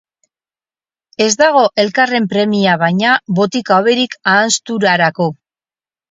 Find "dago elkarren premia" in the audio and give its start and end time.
1.41-2.73